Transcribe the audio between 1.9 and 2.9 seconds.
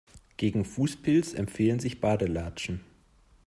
Badelatschen.